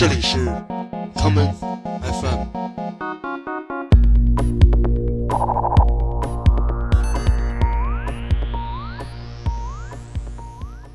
[0.00, 0.38] 这里是
[1.14, 1.52] common
[2.00, 2.46] FM。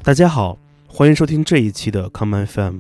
[0.02, 0.58] 大家好，
[0.88, 2.78] 欢迎收听这一期的 common FM。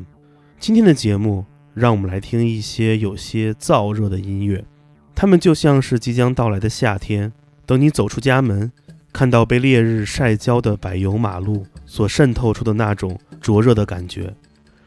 [0.60, 1.46] 今天的节目，
[1.76, 4.66] 让我们来听一些有些燥热的音乐，
[5.14, 7.32] 它们就像是即将到来的夏天。
[7.68, 8.71] 等你走出家门，
[9.14, 14.34] 看到被烈日晒焦的柏油马路所渗透出的那种灼热的感觉。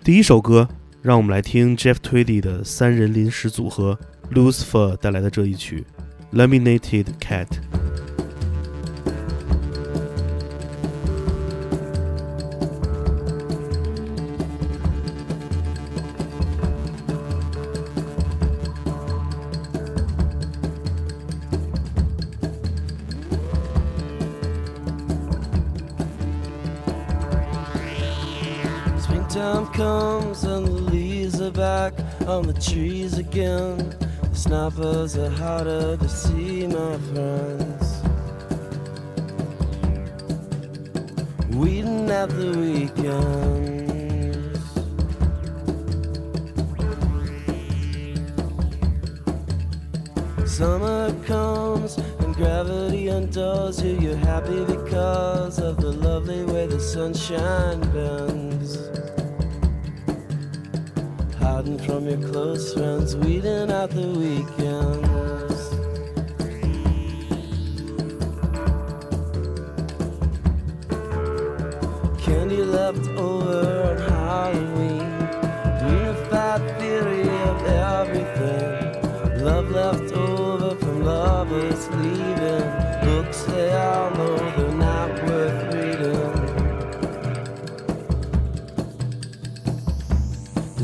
[0.03, 0.69] 第一首歌，
[1.01, 3.99] 让我们来听 Jeff Tweedy 的三人临时组合
[4.33, 5.87] Lucifer 带来的这一曲
[6.37, 7.47] 《Laminated Cat》。
[31.51, 31.95] Back
[32.27, 33.77] on the trees again.
[34.23, 38.03] The snappers are harder to see, my friends.
[41.55, 43.79] Weeding at the weekends.
[50.47, 53.99] Summer comes and gravity undoes you.
[54.01, 59.08] You're happy because of the lovely way the sunshine bends.
[61.77, 65.59] From your close friends, weeding out the weekends.
[72.25, 73.68] Candy left over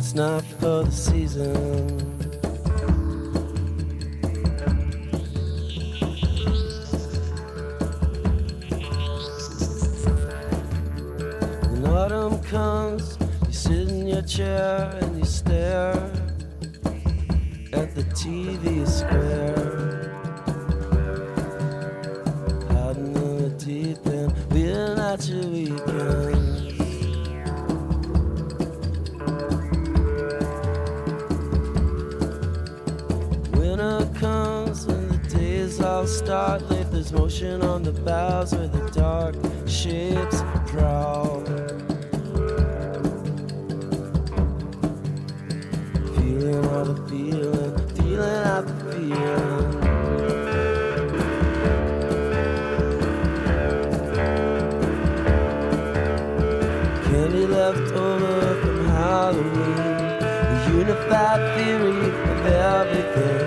[0.05, 1.97] It's not for the season.
[11.71, 15.95] When autumn comes, you sit in your chair and you stare
[17.73, 19.57] at the TV square.
[22.69, 25.45] Hiding in the deep end, weeding out your
[37.05, 39.35] There's motion on the bows where the dark
[39.69, 41.45] ships prowl.
[46.17, 49.81] Feeling all the feeling, feeling out the feeling.
[57.05, 59.79] Candy left over from Halloween.
[60.23, 63.45] A unified theory of everything.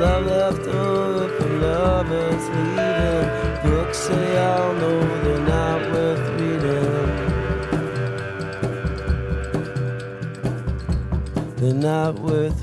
[0.00, 0.79] Love left over
[1.80, 3.28] lovers leaving.
[3.64, 7.10] Books they all know they're not worth reading.
[11.56, 12.60] They're not worth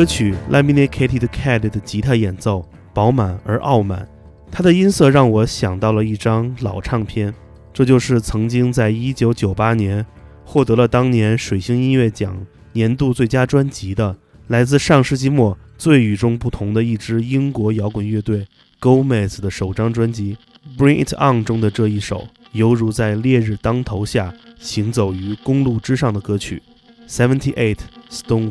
[0.00, 4.08] 歌曲《Laminated Cat》的吉他演奏饱满而傲慢，
[4.50, 7.34] 它的音色让我想到了一张老唱片，
[7.70, 10.06] 这就是曾经在1998年
[10.42, 12.34] 获得了当年水星音乐奖
[12.72, 14.16] 年度最佳专辑的，
[14.46, 18.46] 来自上世纪末最与众不同的一支英国摇滚乐队
[18.80, 20.34] Gomez 的首张专辑
[20.82, 26.62] 《Bring It On》中的这一首，犹如在烈日当头下行走于公路之上的歌曲
[27.14, 27.80] 《Seventy Eight
[28.10, 28.48] Stone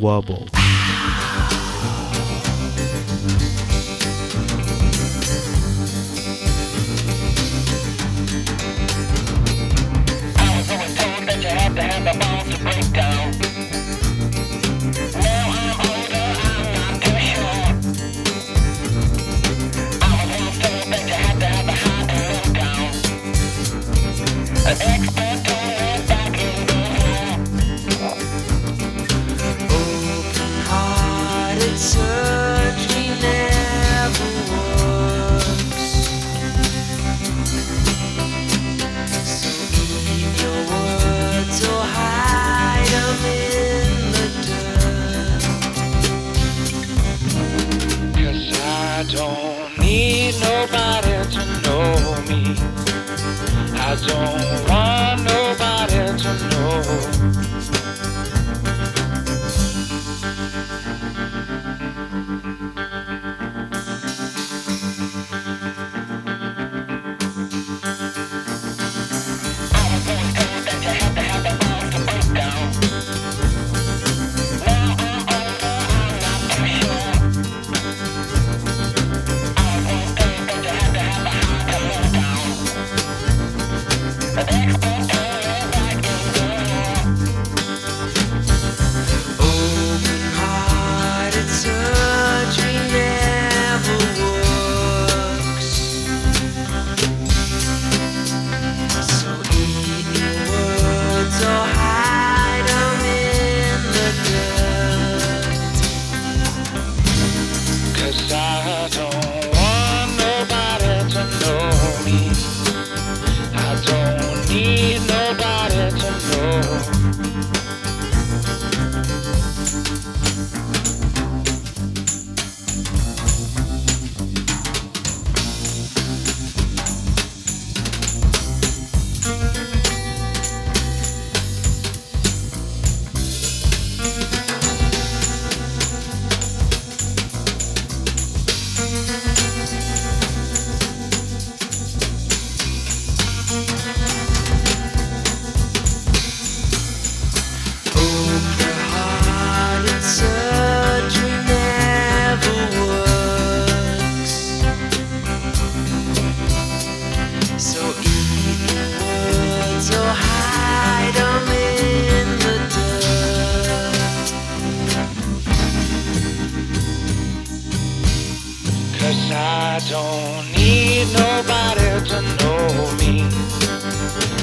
[169.99, 172.67] don't need nobody to know
[172.99, 173.13] me.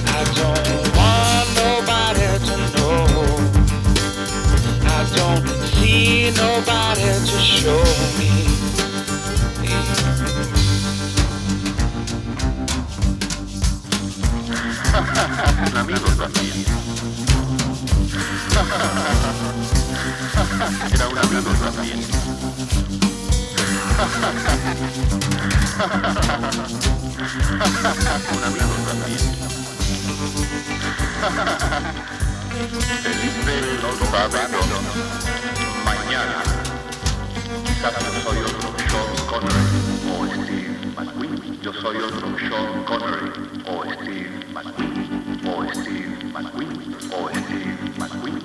[0.06, 2.98] I don't want nobody to know.
[4.84, 7.82] I don't see nobody to show
[8.18, 8.30] me.
[33.03, 34.77] Felipe lo sabe todo.
[35.85, 36.39] Mañana
[37.65, 39.65] quizás yo soy otro Sean Connery
[40.09, 41.33] o Steve McQueen.
[41.61, 43.29] Yo soy otro Sean Connery
[43.65, 44.97] o Steve McQueen.
[45.45, 46.73] O Steve McQueen.
[47.11, 48.41] O Steve McQueen.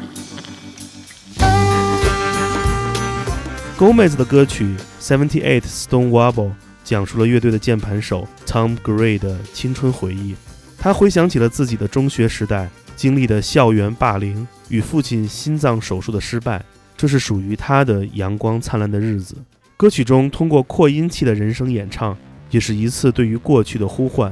[3.78, 4.64] Gomez 的歌曲《
[4.98, 6.50] Seventy Eight Stone Wobble》
[6.91, 10.35] 讲述了乐队的键盘手 Tom Gray 的青春回忆。
[10.77, 16.61] 他回想起了自己的中学时代经历的校园霸凌与父亲心脏手术的失败，
[16.97, 19.37] 这是属于他的阳光灿烂的日子。
[19.77, 22.17] 歌曲中通过扩音器的人声演唱，
[22.49, 24.29] 也是一次对于过去的呼唤。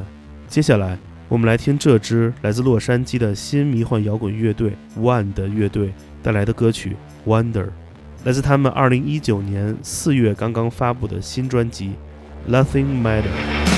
[0.50, 1.00] 接下来，
[1.30, 6.98] 我们来听这支来自洛杉矶的新迷幻摇滚乐队 One 的乐队带来的歌曲
[7.30, 7.63] 《Wonder》。
[8.25, 11.86] 来自他们2019年4月刚刚发布的新专辑
[12.50, 13.69] 《nothing matters.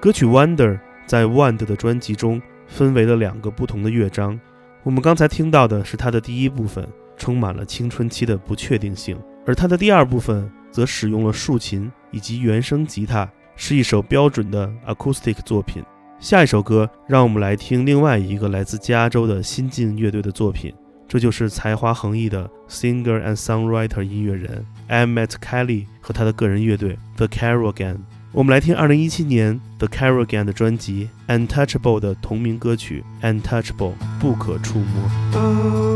[0.00, 0.56] 歌曲 Wonder》
[1.04, 4.40] 在 Wand 的专辑中分为了两个不同的乐章。
[4.82, 6.88] 我们刚才听到的是它的第一部分，
[7.18, 15.84] 充满了青春期的不确定性；而它的第二部分则使用了竖琴以及原声吉他，是一首标准的 acoustic 作品。
[16.18, 20.72] 下一首歌，让我们来听另外一个来自加州的新晋乐队的作品，
[21.06, 27.98] 这就是才华横溢的 singer and songwriter 音乐人 Emmett Kelly 和他的个人乐队 The Caravan。
[28.32, 31.08] 我们来听二零一七年 The Caravan 的专辑
[31.48, 35.10] 《Untouchable》的同名歌曲《Untouchable》，不可触摸。
[35.34, 35.90] Oh,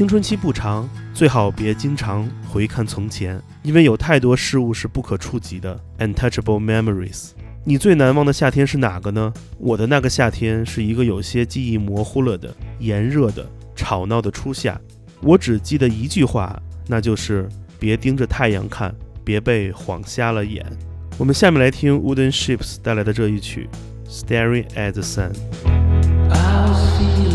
[0.00, 7.32] 青春期不长，最好别经常回看从前，因为有太多事物是不可触及的 （untouchable memories）。
[7.64, 9.30] 你最难忘的夏天是哪个呢？
[9.58, 14.80] 我的那个夏天是一个有些记忆模糊了的炎热的吵闹的初夏。
[15.20, 17.46] 我只记得一句话，那就是
[17.78, 20.64] 别盯着太阳看，别被晃瞎了眼。
[21.18, 23.68] 我们下面来听 Wooden Ships 带来的这一曲
[24.10, 25.32] 《Staring at the Sun》。
[26.30, 27.29] I feel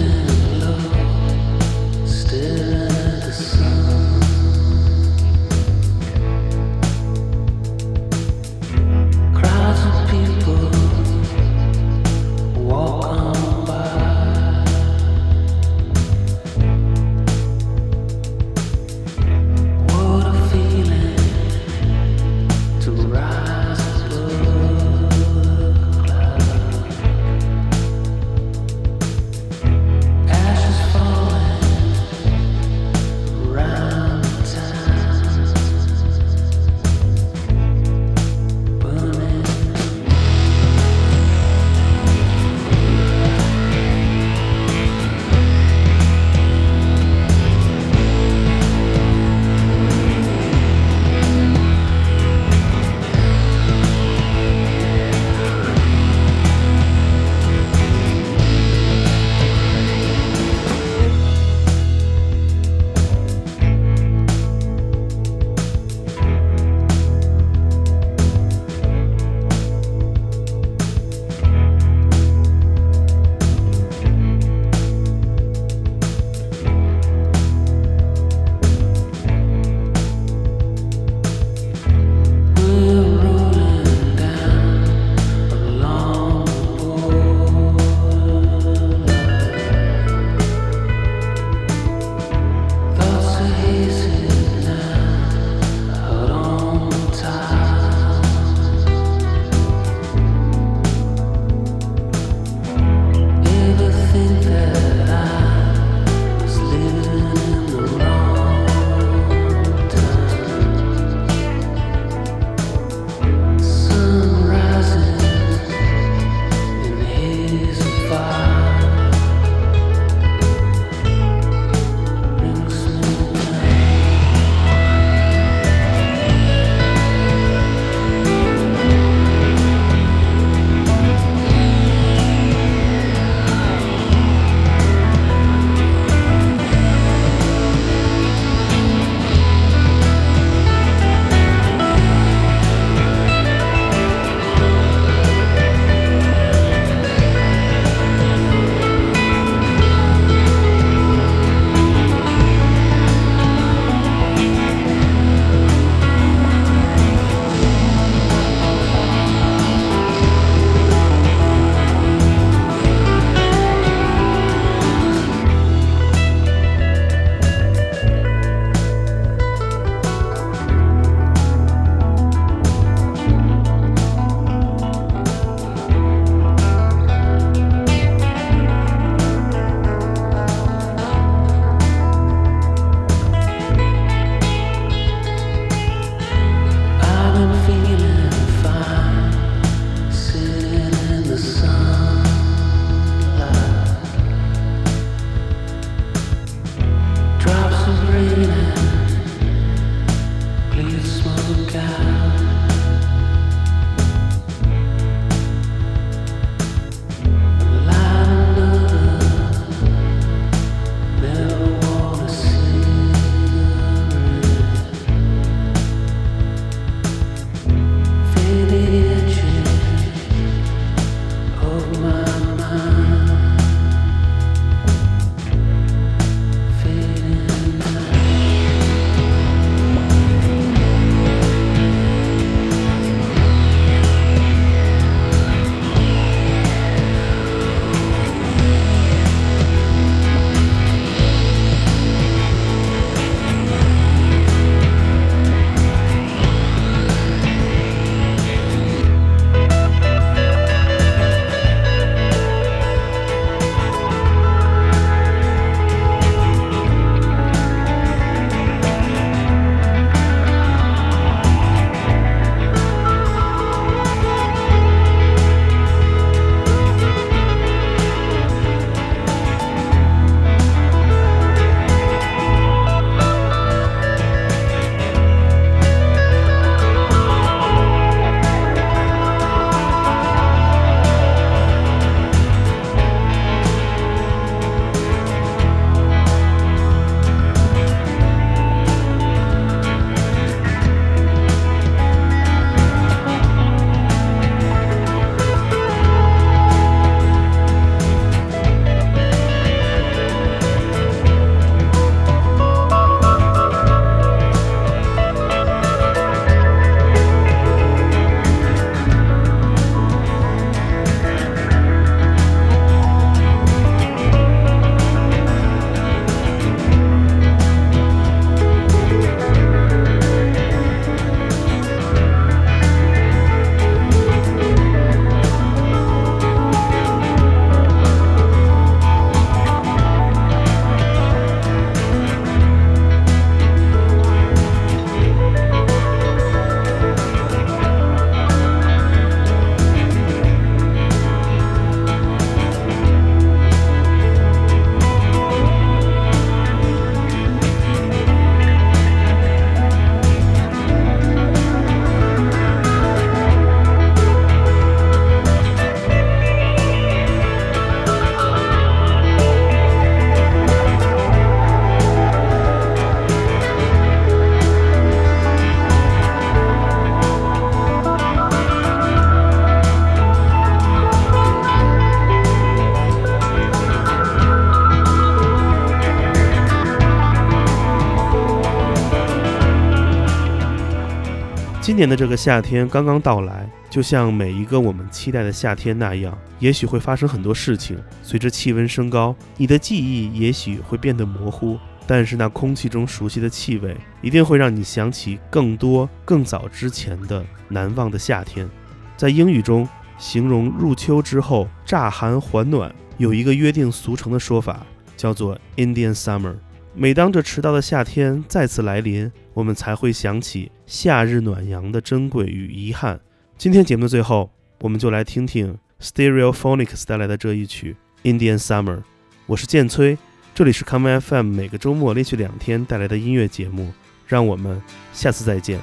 [381.95, 387.97] 今年的这个夏天刚刚到来，就像每一个我们期待的夏天那样，也许会发生很多事情。
[388.21, 398.69] 随着气温升高，你的记忆也许会变得模糊，但是那空气中熟悉的气味，一定会让你想起更多更早之前的难忘的夏天。
[399.15, 406.55] 在英语中，形容入秋之后乍寒还暖，有一个约定俗成的说法，叫做 Indian Summer。
[406.93, 413.19] 每当这迟到的夏天再次来临，我们才会想起夏日暖阳的珍贵与遗憾。
[413.57, 417.95] 今天节目的最后，我们就来听听 Stereophonics 带来的这一曲
[418.29, 418.97] 《Indian Summer》。
[419.45, 420.17] 我是剑崔，
[420.53, 423.91] 这里是 Come FM 每个周末连续两天带来的音乐节目。
[424.27, 424.81] 让我们
[425.13, 425.79] 下次再见。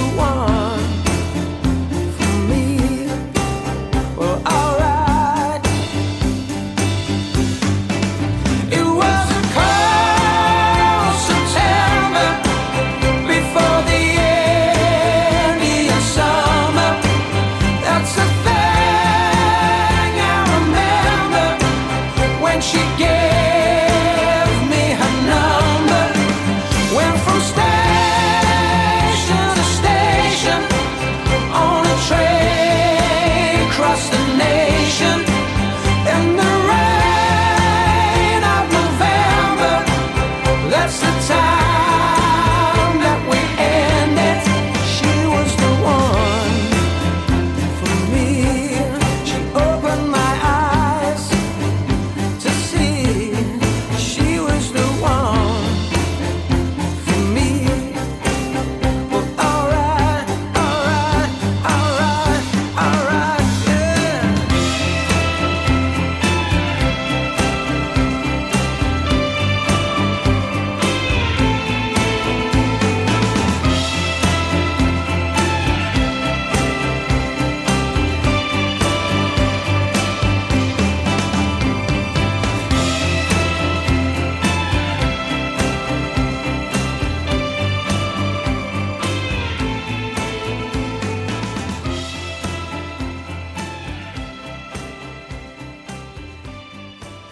[0.00, 0.29] you want.